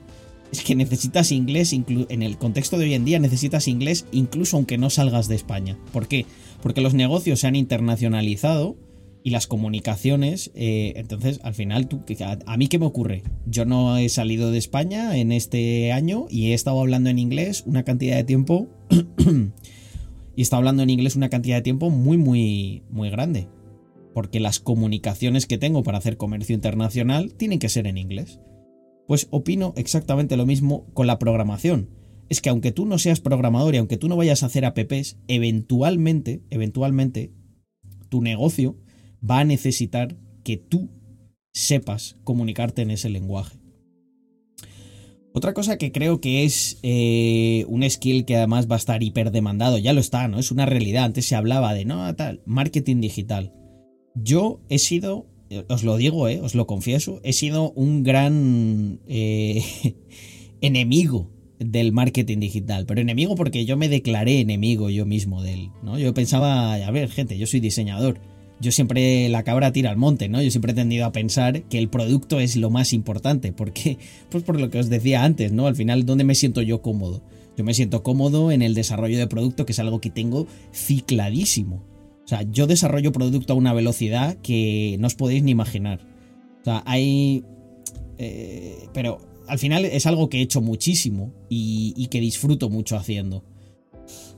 Es 0.51 0.61
que 0.61 0.75
necesitas 0.75 1.31
inglés, 1.31 1.73
en 1.73 2.21
el 2.21 2.37
contexto 2.37 2.77
de 2.77 2.85
hoy 2.85 2.93
en 2.93 3.03
día 3.03 3.19
necesitas 3.19 3.67
inglés 3.67 4.05
incluso 4.11 4.55
aunque 4.55 4.77
no 4.77 4.89
salgas 4.89 5.27
de 5.27 5.35
España. 5.35 5.77
¿Por 5.91 6.07
qué? 6.07 6.25
Porque 6.61 6.81
los 6.81 6.93
negocios 6.93 7.41
se 7.41 7.47
han 7.47 7.55
internacionalizado 7.55 8.77
y 9.27 9.29
las 9.29 9.45
comunicaciones, 9.45 10.51
eh, 10.55 10.93
entonces 10.95 11.41
al 11.43 11.53
final, 11.53 11.89
a, 12.45 12.55
mí 12.55 12.67
qué 12.69 12.79
me 12.79 12.85
ocurre? 12.85 13.23
Yo 13.45 13.65
no 13.65 13.97
he 13.97 14.07
salido 14.07 14.51
de 14.51 14.57
España 14.57 15.17
en 15.17 15.33
este 15.33 15.91
año 15.91 16.27
y 16.29 16.51
he 16.51 16.53
estado 16.53 16.79
hablando 16.79 17.09
en 17.09 17.19
inglés 17.19 17.65
una 17.65 17.83
cantidad 17.83 18.15
de 18.15 18.23
tiempo 18.23 18.69
y 20.37 20.41
he 20.41 20.55
hablando 20.55 20.81
en 20.81 20.91
inglés 20.91 21.17
una 21.17 21.27
cantidad 21.27 21.57
de 21.57 21.61
tiempo 21.61 21.89
muy, 21.89 22.17
muy, 22.17 22.83
muy 22.89 23.09
grande. 23.09 23.49
Porque 24.13 24.39
las 24.39 24.61
comunicaciones 24.61 25.45
que 25.45 25.57
tengo 25.57 25.83
para 25.83 25.97
hacer 25.97 26.15
comercio 26.15 26.55
internacional 26.55 27.33
tienen 27.33 27.59
que 27.59 27.67
ser 27.67 27.85
en 27.85 27.97
inglés. 27.97 28.39
Pues 29.09 29.27
opino 29.29 29.73
exactamente 29.75 30.37
lo 30.37 30.45
mismo 30.45 30.85
con 30.93 31.05
la 31.05 31.19
programación. 31.19 31.89
Es 32.29 32.39
que 32.39 32.47
aunque 32.47 32.71
tú 32.71 32.85
no 32.85 32.97
seas 32.97 33.19
programador 33.19 33.75
y 33.75 33.79
aunque 33.79 33.97
tú 33.97 34.07
no 34.07 34.15
vayas 34.15 34.43
a 34.43 34.45
hacer 34.45 34.63
apps, 34.63 35.17
eventualmente, 35.27 36.43
eventualmente, 36.49 37.33
tu 38.07 38.21
negocio 38.21 38.77
va 39.29 39.39
a 39.39 39.45
necesitar 39.45 40.17
que 40.43 40.57
tú 40.57 40.89
sepas 41.53 42.17
comunicarte 42.23 42.81
en 42.81 42.91
ese 42.91 43.09
lenguaje. 43.09 43.57
Otra 45.33 45.53
cosa 45.53 45.77
que 45.77 45.91
creo 45.91 46.19
que 46.19 46.45
es 46.45 46.79
eh, 46.81 47.65
un 47.67 47.87
skill 47.87 48.25
que 48.25 48.37
además 48.37 48.67
va 48.69 48.75
a 48.75 48.79
estar 48.79 49.03
hiper 49.03 49.31
demandado, 49.31 49.77
ya 49.77 49.93
lo 49.93 49.99
está, 49.99 50.27
¿no? 50.27 50.39
Es 50.39 50.51
una 50.51 50.65
realidad. 50.65 51.03
Antes 51.03 51.25
se 51.25 51.35
hablaba 51.35 51.73
de, 51.73 51.85
no, 51.85 52.15
tal, 52.15 52.41
marketing 52.45 53.01
digital. 53.01 53.53
Yo 54.15 54.61
he 54.69 54.79
sido 54.79 55.27
eh, 55.49 55.65
os 55.69 55.83
lo 55.83 55.97
digo, 55.97 56.27
eh, 56.27 56.41
os 56.41 56.55
lo 56.55 56.67
confieso, 56.67 57.21
he 57.23 57.33
sido 57.33 57.71
un 57.71 58.03
gran 58.03 58.99
eh, 59.07 59.63
enemigo 60.61 61.31
del 61.59 61.91
marketing 61.91 62.39
digital, 62.39 62.85
pero 62.85 63.01
enemigo 63.01 63.35
porque 63.35 63.65
yo 63.65 63.77
me 63.77 63.89
declaré 63.89 64.41
enemigo 64.41 64.89
yo 64.89 65.05
mismo 65.05 65.41
de 65.41 65.53
él, 65.53 65.69
¿no? 65.83 65.97
Yo 65.97 66.13
pensaba, 66.13 66.75
a 66.75 66.91
ver, 66.91 67.09
gente, 67.09 67.37
yo 67.37 67.47
soy 67.47 67.61
diseñador, 67.61 68.19
yo 68.59 68.71
siempre 68.71 69.29
la 69.29 69.43
cabra 69.43 69.71
tira 69.71 69.89
al 69.89 69.97
monte, 69.97 70.29
¿no? 70.29 70.41
Yo 70.41 70.51
siempre 70.51 70.71
he 70.71 70.75
tendido 70.75 71.05
a 71.05 71.11
pensar 71.11 71.63
que 71.63 71.77
el 71.77 71.89
producto 71.89 72.39
es 72.39 72.55
lo 72.55 72.69
más 72.69 72.93
importante, 72.93 73.51
¿por 73.51 73.73
qué? 73.73 73.97
Pues 74.29 74.43
por 74.43 74.59
lo 74.59 74.69
que 74.69 74.79
os 74.79 74.89
decía 74.89 75.23
antes, 75.23 75.51
¿no? 75.51 75.67
Al 75.67 75.75
final, 75.75 76.05
¿dónde 76.05 76.23
me 76.23 76.35
siento 76.35 76.61
yo 76.61 76.81
cómodo? 76.81 77.21
Yo 77.55 77.63
me 77.63 77.73
siento 77.73 78.03
cómodo 78.03 78.51
en 78.51 78.61
el 78.61 78.75
desarrollo 78.75 79.17
de 79.17 79.27
producto, 79.27 79.65
que 79.65 79.71
es 79.71 79.79
algo 79.79 79.99
que 79.99 80.09
tengo 80.09 80.47
cicladísimo. 80.73 81.83
O 82.23 82.27
sea, 82.27 82.43
yo 82.43 82.67
desarrollo 82.67 83.11
producto 83.11 83.53
a 83.53 83.55
una 83.55 83.73
velocidad 83.73 84.37
que 84.43 84.97
no 84.99 85.07
os 85.07 85.15
podéis 85.15 85.43
ni 85.43 85.51
imaginar. 85.51 86.01
O 86.61 86.63
sea, 86.65 86.83
hay... 86.85 87.43
Eh, 88.19 88.87
pero 88.93 89.21
al 89.47 89.59
final 89.59 89.85
es 89.85 90.05
algo 90.05 90.29
que 90.29 90.39
he 90.39 90.41
hecho 90.41 90.61
muchísimo 90.61 91.33
y, 91.49 92.07
que 92.07 92.19
disfruto 92.19 92.69
mucho 92.69 92.97
haciendo. 92.97 93.43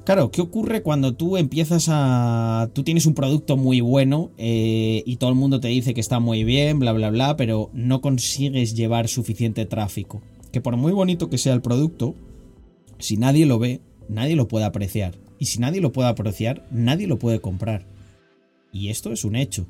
Claro, 0.10 0.32
¿qué 0.32 0.42
ocurre 0.42 0.82
cuando 0.82 1.13
tú 1.13 1.38
empiezas 1.38 1.86
a... 1.88 2.72
Tú 2.74 2.82
tienes 2.82 3.06
un 3.06 3.13
producto 3.13 3.58
muy 3.58 3.80
bueno 3.80 4.32
eh, 4.39 5.04
y 5.06 5.18
todo 5.18 5.30
el 5.30 5.36
mundo 5.36 5.60
te 5.60 5.68
dice 5.68 5.94
que 5.94 6.01
está 6.01 6.20
muy 6.20 6.44
bien, 6.44 6.80
bla, 6.80 6.94
bla, 6.94 7.12
bla, 7.12 7.38
pero 7.38 7.70
no 7.74 8.01
consigues 8.01 8.74
llevar 8.74 9.08
suficiente 9.08 9.68
tráfico. 9.68 10.24
Que 10.51 10.62
por 10.62 10.75
muy 10.78 10.94
bonito 10.94 11.30
que 11.30 11.38
sea 11.38 11.54
el 11.54 11.62
producto, 11.62 12.16
si 12.98 13.18
nadie 13.18 13.46
lo 13.46 13.60
ve, 13.60 13.82
nadie 14.08 14.36
lo 14.36 14.48
puede 14.48 14.66
apreciar. 14.66 15.16
Y 15.38 15.46
si 15.46 15.60
nadie 15.60 15.80
lo 15.80 15.92
puede 15.92 16.10
apreciar, 16.10 16.66
nadie 16.72 17.06
lo 17.06 17.20
puede 17.20 17.39
comprar. 17.39 17.86
Y 18.74 18.89
esto 18.89 19.13
es 19.13 19.24
un 19.24 19.36
hecho. 19.36 19.68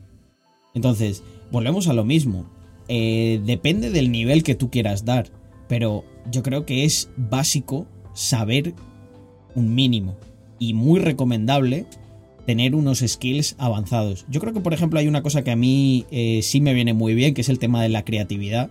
Entonces, 0.74 1.22
volvemos 1.52 1.90
a 1.90 1.94
lo 1.94 2.06
mismo. 2.06 2.46
Eh, 2.88 3.42
depende 3.46 3.90
del 3.90 4.10
nivel 4.10 4.44
que 4.44 4.56
tú 4.56 4.72
quieras 4.72 5.04
dar. 5.04 5.32
Pero 5.68 6.06
yo 6.32 6.44
creo 6.44 6.66
que 6.66 6.86
es 6.86 7.10
básico 7.18 7.88
saber 8.14 8.74
un 9.54 9.76
mínimo. 9.76 10.16
Y 10.60 10.74
muy 10.74 11.00
recomendable 11.00 11.86
tener 12.46 12.76
unos 12.76 13.00
skills 13.00 13.56
avanzados. 13.58 14.26
Yo 14.30 14.40
creo 14.40 14.54
que, 14.54 14.60
por 14.60 14.74
ejemplo, 14.74 15.00
hay 15.00 15.08
una 15.08 15.22
cosa 15.22 15.44
que 15.44 15.52
a 15.52 15.56
mí 15.56 16.06
eh, 16.12 16.42
sí 16.44 16.62
me 16.62 16.74
viene 16.74 16.94
muy 16.94 17.14
bien, 17.14 17.34
que 17.34 17.42
es 17.42 17.50
el 17.50 17.60
tema 17.60 17.82
de 17.82 17.90
la 17.90 18.04
creatividad. 18.04 18.70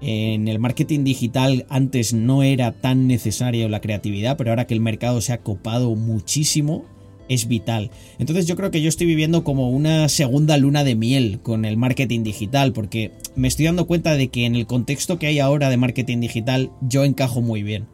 En 0.00 0.48
el 0.48 0.58
marketing 0.58 1.02
digital 1.02 1.64
antes 1.70 2.12
no 2.12 2.42
era 2.42 2.72
tan 2.72 3.06
necesario 3.06 3.68
la 3.68 3.80
creatividad, 3.80 4.36
pero 4.36 4.50
ahora 4.50 4.66
que 4.66 4.74
el 4.74 4.80
mercado 4.80 5.20
se 5.22 5.32
ha 5.32 5.38
copado 5.38 5.94
muchísimo, 5.94 6.84
es 7.28 7.48
vital. 7.48 7.90
Entonces 8.18 8.46
yo 8.46 8.56
creo 8.56 8.70
que 8.70 8.82
yo 8.82 8.88
estoy 8.88 9.06
viviendo 9.06 9.44
como 9.44 9.70
una 9.70 10.08
segunda 10.08 10.58
luna 10.58 10.84
de 10.84 10.94
miel 10.94 11.40
con 11.42 11.64
el 11.64 11.76
marketing 11.76 12.22
digital, 12.22 12.72
porque 12.72 13.12
me 13.34 13.48
estoy 13.48 13.64
dando 13.66 13.86
cuenta 13.86 14.14
de 14.14 14.28
que 14.28 14.44
en 14.44 14.56
el 14.56 14.66
contexto 14.66 15.18
que 15.18 15.26
hay 15.26 15.38
ahora 15.38 15.70
de 15.70 15.76
marketing 15.76 16.20
digital 16.20 16.70
yo 16.82 17.04
encajo 17.04 17.40
muy 17.40 17.62
bien. 17.62 17.86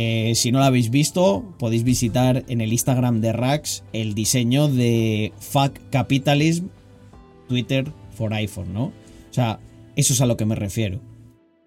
Eh, 0.00 0.36
si 0.36 0.52
no 0.52 0.60
lo 0.60 0.64
habéis 0.64 0.90
visto, 0.90 1.56
podéis 1.58 1.82
visitar 1.82 2.44
en 2.46 2.60
el 2.60 2.72
Instagram 2.72 3.20
de 3.20 3.32
Rax 3.32 3.82
el 3.92 4.14
diseño 4.14 4.68
de 4.68 5.32
Fuck 5.40 5.72
Capitalism 5.90 6.66
Twitter 7.48 7.92
for 8.12 8.32
iPhone, 8.32 8.72
¿no? 8.72 8.84
O 8.84 9.32
sea, 9.32 9.58
eso 9.96 10.12
es 10.12 10.20
a 10.20 10.26
lo 10.26 10.36
que 10.36 10.44
me 10.44 10.54
refiero. 10.54 11.00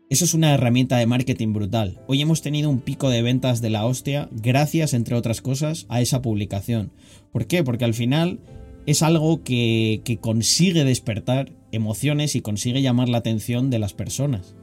Eso 0.09 0.23
es 0.23 0.33
una 0.33 0.53
herramienta 0.53 0.95
de 0.95 1.07
marketing 1.07 1.51
brutal. 1.51 1.99
Hoy 2.07 2.21
hemos 2.21 2.41
tenido 2.41 2.69
un 2.69 2.79
pico 2.79 3.09
de 3.09 3.21
ventas 3.21 3.59
de 3.59 3.69
la 3.69 3.85
hostia 3.85 4.29
gracias, 4.31 4.93
entre 4.93 5.15
otras 5.15 5.41
cosas, 5.41 5.85
a 5.89 5.99
esa 5.99 6.21
publicación. 6.21 6.93
¿Por 7.33 7.47
qué? 7.47 7.65
Porque 7.65 7.83
al 7.83 7.93
final 7.93 8.39
es 8.85 9.01
algo 9.01 9.43
que, 9.43 10.03
consigue 10.21 10.85
despertar 10.85 11.51
emociones 11.73 12.37
y 12.37 12.41
consigue 12.41 12.81
llamar 12.81 13.09
la 13.09 13.17
atención 13.17 13.69
de 13.69 13.79
las 13.79 13.91
personas. 13.93 14.55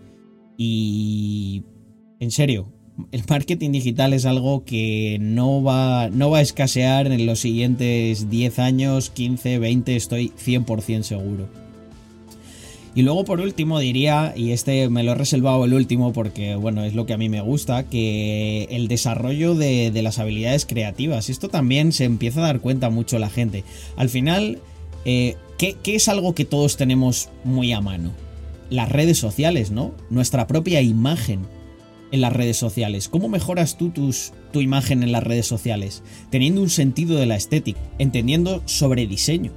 Y... 0.56 1.64
En 2.20 2.32
serio, 2.32 2.72
el 3.12 3.22
marketing 3.28 3.72
digital 3.72 4.12
es 4.12 4.26
algo 4.26 4.64
que 4.64 5.18
no 5.20 5.62
va, 5.62 6.08
no 6.10 6.30
va 6.30 6.38
a 6.38 6.42
escasear 6.42 7.06
en 7.06 7.26
los 7.26 7.40
siguientes 7.40 8.28
10 8.30 8.58
años, 8.58 9.10
15, 9.10 9.58
20, 9.58 9.96
estoy 9.96 10.32
100% 10.44 11.02
seguro. 11.02 11.48
Y 12.94 13.02
luego 13.02 13.24
por 13.24 13.40
último 13.40 13.78
diría, 13.78 14.32
y 14.36 14.50
este 14.50 14.88
me 14.88 15.04
lo 15.04 15.12
he 15.12 15.14
reservado 15.14 15.64
el 15.64 15.74
último 15.74 16.12
porque 16.12 16.56
bueno, 16.56 16.82
es 16.82 16.94
lo 16.94 17.06
que 17.06 17.12
a 17.12 17.18
mí 17.18 17.28
me 17.28 17.40
gusta, 17.40 17.84
que 17.84 18.66
el 18.70 18.88
desarrollo 18.88 19.54
de, 19.54 19.92
las 20.02 20.18
habilidades 20.18 20.66
creativas. 20.66 21.30
Esto 21.30 21.48
también 21.48 21.92
se 21.92 22.04
empieza 22.04 22.40
a 22.40 22.46
dar 22.46 22.60
cuenta 22.60 22.90
mucho 22.90 23.20
la 23.20 23.30
gente. 23.30 23.62
Al 23.96 24.08
final, 24.08 24.58
eh, 25.04 25.36
¿qué, 25.58 25.76
es 25.84 26.08
algo 26.08 26.34
que 26.34 26.44
todos 26.44 26.76
tenemos 26.76 27.28
muy 27.44 27.72
a 27.72 27.80
mano? 27.80 28.10
Las 28.68 28.90
redes 28.90 29.18
sociales, 29.18 29.70
¿no? 29.70 29.92
Nuestra 30.10 30.48
propia 30.48 30.80
imagen 30.80 31.40
en 32.12 32.20
las 32.20 32.32
redes 32.32 32.56
sociales. 32.56 33.08
¿Cómo 33.08 33.28
mejoras 33.28 33.76
tú 33.76 33.92
tu 34.52 34.60
imagen 34.60 35.02
en 35.02 35.12
las 35.12 35.22
redes 35.22 35.46
sociales? 35.46 36.02
Teniendo 36.30 36.60
un 36.62 36.70
sentido 36.70 37.16
de 37.16 37.26
la 37.26 37.36
estética, 37.36 37.80
entendiendo 37.98 38.62
sobre 38.66 39.06
diseño 39.06 39.52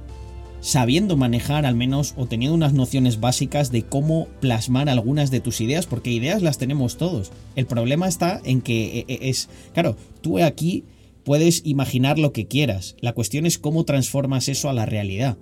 sabiendo 0.62 1.16
manejar 1.16 1.66
al 1.66 1.74
menos 1.74 2.14
o 2.16 2.26
teniendo 2.26 2.54
unas 2.54 2.72
nociones 2.72 3.20
básicas 3.20 3.72
de 3.72 3.82
cómo 3.82 4.28
plasmar 4.40 4.88
algunas 4.88 5.30
de 5.30 5.40
tus 5.40 5.60
ideas, 5.60 5.86
porque 5.86 6.10
ideas 6.10 6.40
las 6.40 6.56
tenemos 6.56 6.96
todos. 6.96 7.32
El 7.56 7.66
problema 7.66 8.06
está 8.08 8.40
en 8.44 8.62
que 8.62 9.00
e, 9.00 9.04
e, 9.08 9.28
es, 9.28 9.48
claro, 9.74 9.96
tú 10.22 10.38
aquí 10.38 10.84
puedes 11.24 11.62
imaginar 11.64 12.18
lo 12.18 12.32
que 12.32 12.46
quieras, 12.46 12.96
la 13.00 13.12
cuestión 13.12 13.44
es 13.44 13.58
cómo 13.58 13.84
transformas 13.84 14.48
eso 14.48 14.70
a 14.70 14.72
la 14.72 14.86
realidad. 14.86 15.36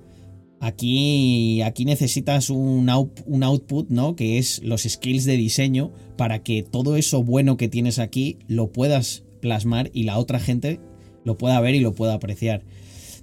Aquí, 0.61 1.63
aquí 1.63 1.87
necesitas 1.87 2.51
un, 2.51 2.91
un 3.27 3.43
output, 3.43 3.89
¿no? 3.89 4.15
Que 4.15 4.37
es 4.39 4.63
los 4.63 4.83
skills 4.83 5.25
de 5.25 5.39
diseño 5.39 5.93
para 6.17 6.43
que 6.43 6.63
todo 6.63 6.97
eso 6.97 7.23
bueno 7.23 7.57
que 7.57 7.69
tienes 7.69 7.99
aquí 7.99 8.39
lo 8.47 8.71
puedas 8.71 9.25
plasmar 9.41 9.91
y 9.95 10.03
la 10.03 10.19
otra 10.19 10.39
gente 10.39 10.79
lo 11.25 11.39
pueda 11.39 11.61
ver 11.61 11.75
y 11.75 11.81
lo 11.81 11.95
pueda 11.95 12.15
apreciar. 12.15 12.63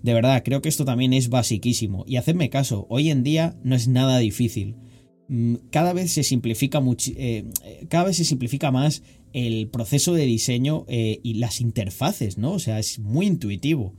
De 0.01 0.13
verdad, 0.13 0.41
creo 0.43 0.61
que 0.61 0.69
esto 0.69 0.85
también 0.85 1.13
es 1.13 1.29
basiquísimo. 1.29 2.05
Y 2.07 2.17
hacedme 2.17 2.49
caso, 2.49 2.87
hoy 2.89 3.09
en 3.09 3.23
día 3.23 3.55
no 3.63 3.75
es 3.75 3.87
nada 3.87 4.17
difícil. 4.19 4.75
Mm, 5.27 5.55
cada 5.71 5.93
vez 5.93 6.11
se 6.11 6.23
simplifica 6.23 6.81
eh, 7.17 7.45
cada 7.89 8.05
vez 8.05 8.17
se 8.17 8.25
simplifica 8.25 8.71
más 8.71 9.03
el 9.33 9.67
proceso 9.67 10.13
de 10.13 10.25
diseño 10.25 10.85
eh, 10.87 11.19
y 11.23 11.35
las 11.35 11.61
interfaces, 11.61 12.37
¿no? 12.37 12.53
O 12.53 12.59
sea, 12.59 12.79
es 12.79 12.99
muy 12.99 13.27
intuitivo. 13.27 13.93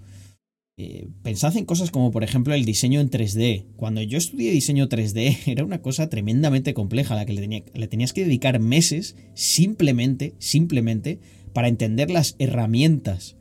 Eh, 0.81 1.09
pensad 1.23 1.57
en 1.57 1.65
cosas 1.65 1.91
como 1.91 2.13
por 2.13 2.23
ejemplo 2.23 2.55
el 2.55 2.65
diseño 2.65 3.01
en 3.01 3.11
3D. 3.11 3.67
Cuando 3.77 4.01
yo 4.01 4.17
estudié 4.17 4.53
diseño 4.53 4.89
3D 4.89 5.39
era 5.47 5.65
una 5.65 5.83
cosa 5.83 6.09
tremendamente 6.09 6.73
compleja 6.73 7.15
a 7.15 7.17
la 7.19 7.27
que 7.27 7.33
le, 7.35 7.65
le 7.75 7.89
tenías 7.89 8.13
que 8.13 8.25
dedicar 8.25 8.61
meses 8.61 9.17
simplemente, 9.35 10.35
simplemente 10.39 11.19
para 11.53 11.69
entender 11.69 12.11
las 12.11 12.37
herramientas 12.39 13.39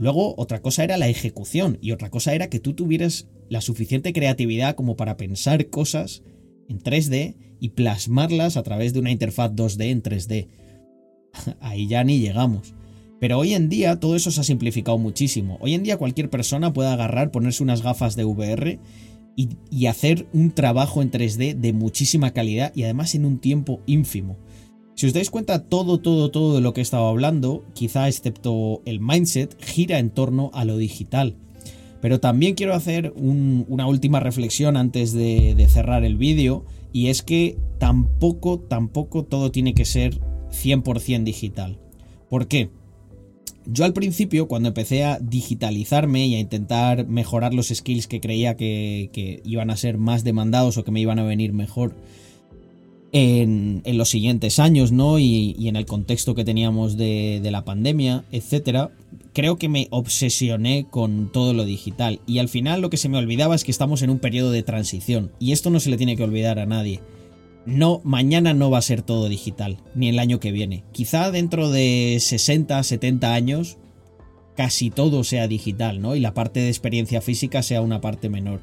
Luego, 0.00 0.34
otra 0.38 0.62
cosa 0.62 0.82
era 0.82 0.96
la 0.96 1.08
ejecución 1.08 1.76
y 1.82 1.92
otra 1.92 2.08
cosa 2.08 2.34
era 2.34 2.48
que 2.48 2.58
tú 2.58 2.72
tuvieras 2.72 3.28
la 3.50 3.60
suficiente 3.60 4.14
creatividad 4.14 4.74
como 4.74 4.96
para 4.96 5.18
pensar 5.18 5.68
cosas 5.68 6.22
en 6.70 6.80
3D 6.80 7.36
y 7.60 7.68
plasmarlas 7.68 8.56
a 8.56 8.62
través 8.62 8.94
de 8.94 9.00
una 9.00 9.10
interfaz 9.10 9.52
2D 9.52 9.90
en 9.90 10.02
3D. 10.02 10.48
Ahí 11.60 11.86
ya 11.86 12.02
ni 12.02 12.18
llegamos. 12.18 12.72
Pero 13.20 13.38
hoy 13.38 13.52
en 13.52 13.68
día 13.68 14.00
todo 14.00 14.16
eso 14.16 14.30
se 14.30 14.40
ha 14.40 14.44
simplificado 14.44 14.98
muchísimo. 14.98 15.58
Hoy 15.60 15.74
en 15.74 15.82
día 15.82 15.98
cualquier 15.98 16.30
persona 16.30 16.72
puede 16.72 16.88
agarrar, 16.88 17.30
ponerse 17.30 17.62
unas 17.62 17.82
gafas 17.82 18.16
de 18.16 18.24
VR 18.24 18.80
y, 19.36 19.86
hacer 19.86 20.26
un 20.32 20.50
trabajo 20.50 21.02
en 21.02 21.10
3D 21.10 21.54
de 21.54 21.72
muchísima 21.72 22.32
calidad 22.32 22.72
y 22.74 22.82
además 22.82 23.14
en 23.14 23.24
un 23.24 23.38
tiempo 23.38 23.80
ínfimo. 23.86 24.36
Si 24.94 25.06
os 25.06 25.12
dais 25.12 25.30
cuenta, 25.30 25.64
todo, 25.64 26.00
todo, 26.00 26.30
todo 26.30 26.54
de 26.54 26.60
lo 26.60 26.74
que 26.74 26.80
he 26.80 26.82
estado 26.82 27.06
hablando, 27.06 27.64
quizá 27.74 28.08
excepto 28.08 28.82
el 28.84 29.00
mindset, 29.00 29.56
gira 29.62 29.98
en 29.98 30.10
torno 30.10 30.50
a 30.52 30.64
lo 30.64 30.76
digital. 30.76 31.36
Pero 32.02 32.20
también 32.20 32.54
quiero 32.54 32.74
hacer 32.74 33.12
una 33.16 33.86
última 33.86 34.20
reflexión 34.20 34.76
antes 34.76 35.12
de, 35.12 35.54
de 35.54 35.68
cerrar 35.68 36.04
el 36.04 36.16
vídeo, 36.16 36.64
y 36.92 37.08
es 37.08 37.22
que 37.22 37.56
tampoco, 37.78 38.58
tampoco 38.60 39.24
todo 39.24 39.50
tiene 39.50 39.74
que 39.74 39.84
ser 39.84 40.20
100% 40.50 41.24
digital. 41.24 41.78
¿Por 42.28 42.46
qué? 42.46 42.70
Yo 43.66 43.84
al 43.84 43.92
principio, 43.92 44.48
cuando 44.48 44.68
empecé 44.68 45.04
a 45.04 45.18
digitalizarme 45.18 46.26
y 46.26 46.34
a 46.34 46.40
intentar 46.40 47.06
mejorar 47.06 47.52
los 47.52 47.68
skills 47.68 48.06
que 48.06 48.20
creía 48.20 48.56
que, 48.56 49.42
iban 49.44 49.70
a 49.70 49.76
ser 49.76 49.98
más 49.98 50.24
demandados 50.24 50.78
o 50.78 50.84
que 50.84 50.90
me 50.90 51.00
iban 51.00 51.18
a 51.18 51.24
venir 51.24 51.52
mejor, 51.52 51.94
en, 53.12 53.82
los 53.84 54.08
siguientes 54.08 54.58
años, 54.58 54.92
¿no? 54.92 55.18
Y, 55.18 55.68
en 55.68 55.76
el 55.76 55.84
contexto 55.84 56.34
que 56.34 56.44
teníamos 56.44 56.96
de, 56.96 57.40
la 57.50 57.64
pandemia, 57.64 58.24
etcétera, 58.32 58.90
creo 59.34 59.56
que 59.56 59.68
me 59.68 59.88
obsesioné 59.90 60.86
con 60.88 61.30
todo 61.30 61.52
lo 61.52 61.64
digital. 61.64 62.20
Y 62.26 62.38
al 62.38 62.48
final 62.48 62.80
lo 62.80 62.88
que 62.88 62.96
se 62.96 63.08
me 63.08 63.18
olvidaba 63.18 63.54
es 63.54 63.64
que 63.64 63.72
estamos 63.72 64.02
en 64.02 64.10
un 64.10 64.20
periodo 64.20 64.52
de 64.52 64.62
transición. 64.62 65.32
Y 65.38 65.52
esto 65.52 65.70
no 65.70 65.80
se 65.80 65.90
le 65.90 65.96
tiene 65.96 66.16
que 66.16 66.24
olvidar 66.24 66.58
a 66.58 66.66
nadie. 66.66 67.00
No, 67.66 68.00
mañana 68.04 68.54
no 68.54 68.70
va 68.70 68.78
a 68.78 68.82
ser 68.82 69.02
todo 69.02 69.28
digital, 69.28 69.78
ni 69.94 70.08
el 70.08 70.18
año 70.18 70.40
que 70.40 70.52
viene. 70.52 70.84
Quizá 70.92 71.30
dentro 71.30 71.70
de 71.70 72.18
60, 72.20 72.82
70 72.82 73.34
años, 73.34 73.78
casi 74.56 74.90
todo 74.90 75.24
sea 75.24 75.46
digital, 75.48 76.00
¿no? 76.00 76.16
Y 76.16 76.20
la 76.20 76.34
parte 76.34 76.60
de 76.60 76.68
experiencia 76.68 77.20
física 77.20 77.62
sea 77.62 77.82
una 77.82 78.00
parte 78.00 78.28
menor. 78.28 78.60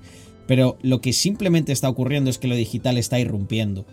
Pero 0.47 0.77
lo 0.81 1.01
que 1.01 1.13
simplemente 1.13 1.73
está 1.73 1.89
ocurriendo 1.89 2.29
es 2.29 2.37
que 2.37 2.47
lo 2.47 2.55
digital 2.55 2.97
está 2.97 3.19
irrumpiendo 3.19 3.85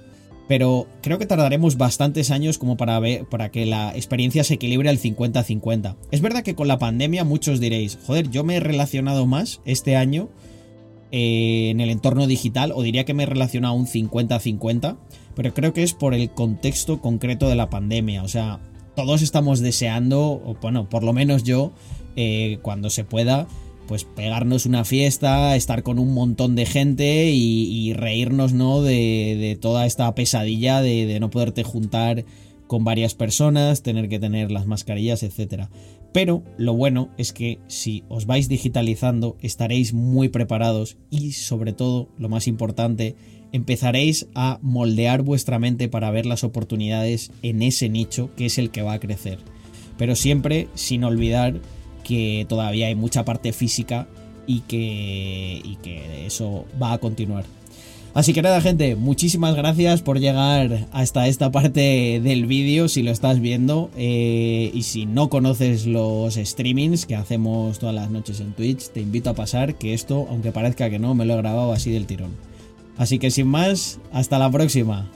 pero 0.46 0.87
creo 1.00 1.18
que 1.18 1.26
tardaremos 1.26 1.76
bastantes 1.76 2.30
años 2.30 2.58
como 2.58 2.76
para, 2.76 2.99
ver, 3.00 3.25
para 3.26 3.50
que 3.50 3.64
la 3.66 3.94
experiencia 3.94 4.44
se 4.44 4.54
equilibre 4.54 4.90
al 4.90 4.99
50-50. 4.99 5.96
Es 6.11 6.20
verdad 6.20 6.42
que 6.42 6.54
con 6.54 6.68
la 6.68 6.78
pandemia 6.78 7.25
muchos 7.25 7.61
diréis, 7.61 7.99
joder, 8.06 8.30
yo 8.30 8.44
me 8.44 8.56
he 8.56 8.61
relacionado 8.61 9.26
más 9.26 9.61
este 9.64 9.96
año 9.96 10.28
eh, 11.16 11.71
en 11.71 11.80
el 11.80 11.90
entorno 11.90 12.26
digital, 12.26 12.73
o 12.75 12.83
diría 12.83 13.04
que 13.04 13.14
me 13.14 13.23
he 13.23 13.26
relacionado 13.26 13.75
un 13.75 13.87
50-50, 13.87 14.97
pero 15.37 15.54
creo 15.54 15.73
que 15.73 15.85
es 15.85 15.92
por 15.92 16.12
el 16.12 16.28
contexto 16.30 17.00
concreto 17.00 17.49
de 17.49 17.54
la 17.54 17.71
pandemia. 17.71 18.25
O 18.25 18.26
sea, 18.26 18.59
todos 18.97 19.23
estamos 19.23 19.61
deseando, 19.61 20.21
o 20.21 20.56
bueno, 20.61 20.88
por 20.88 21.04
lo 21.04 21.12
menos 21.12 21.44
yo, 21.44 21.71
eh, 22.16 22.59
cuando 22.62 22.90
se 22.90 23.04
pueda, 23.04 23.47
pues 23.87 24.02
pegarnos 24.02 24.66
una 24.66 24.85
fiesta, 24.85 25.54
estar 25.54 25.85
con 25.85 26.00
un 26.00 26.14
montón 26.14 26.56
de 26.56 26.66
gente 26.66 27.30
y, 27.30 27.92
reírnos, 27.92 28.52
¿no? 28.52 28.83
De, 28.83 29.56
toda 29.61 29.87
esta 29.87 30.12
pesadilla 30.16 30.83
de, 30.83 31.21
no 31.21 31.30
poderte 31.30 31.62
juntar 31.62 32.25
con 32.75 32.83
varias 32.83 33.14
personas, 33.14 33.85
tener 33.85 34.09
que 34.09 34.19
tener 34.19 34.50
las 34.50 34.66
mascarillas, 34.66 35.23
etc. 35.23 35.66
Pero 36.12 36.43
lo 36.59 36.75
bueno 36.75 37.09
es 37.19 37.33
que 37.33 37.61
si 37.69 38.02
os 38.09 38.26
vais 38.26 38.49
digitalizando 38.49 39.37
estaréis 39.40 39.95
muy 39.95 40.28
preparados 40.28 40.97
y 41.09 41.31
sobre 41.35 41.73
todo, 41.73 42.09
lo 42.19 42.28
más 42.28 42.49
importante, 42.49 43.14
empezaréis 43.52 44.26
a 44.35 44.59
moldear 44.61 45.23
vuestra 45.23 45.61
mente 45.61 45.88
para 45.88 46.11
ver 46.11 46.26
las 46.26 46.43
oportunidades 46.43 47.31
en 47.43 47.62
ese 47.62 47.88
nicho 47.88 48.35
que 48.35 48.47
es 48.47 48.59
el 48.59 48.73
que 48.73 48.83
va 48.83 48.95
a 48.95 48.99
crecer. 48.99 49.38
Pero 49.97 50.16
siempre 50.16 50.66
sin 50.75 51.04
olvidar 51.04 51.61
que 52.02 52.45
todavía 52.49 52.88
hay 52.88 52.97
mucha 52.97 53.25
parte 53.25 53.52
física 53.52 54.09
y 54.49 54.62
que, 54.62 55.62
y 55.64 55.76
que 55.76 56.26
eso 56.26 56.64
va 56.83 56.95
a 56.95 56.99
continuar. 56.99 57.45
Así 58.14 58.33
que 58.33 58.42
nada, 58.42 58.61
gente, 58.61 58.94
muchísimas 58.94 59.56
gracias 59.56 60.00
por 60.00 60.21
llegar 60.21 60.87
hasta 60.92 61.26
esta 61.26 61.50
parte 61.50 62.21
del 62.23 62.47
vídeo 62.47 62.87
si 62.87 63.02
lo 63.02 63.11
estás 63.11 63.40
viendo. 63.40 63.90
Eh, 63.97 64.71
y 64.73 64.85
si 64.85 65.04
no 65.04 65.28
conoces 65.28 65.85
los 65.85 66.37
streamings 66.37 67.06
que 67.06 67.16
hacemos 67.16 67.80
todas 67.80 67.94
las 67.94 68.12
noches 68.12 68.38
en 68.38 68.52
Twitch, 68.52 68.90
te 68.90 69.00
invito 69.00 69.30
a 69.30 69.35
pasar, 69.35 69.75
que 69.75 69.94
esto, 69.94 70.28
aunque 70.30 70.52
parezca 70.52 70.90
que 70.90 71.00
no, 71.00 71.16
me 71.16 71.25
lo 71.25 71.35
he 71.35 71.38
grabado 71.38 71.73
así 71.73 71.90
del 71.90 72.06
tirón. 72.06 72.30
Así 72.97 73.18
que 73.18 73.33
sin 73.33 73.49
más, 73.49 73.99
hasta 74.12 74.38
la 74.38 74.49
próxima. 74.49 75.11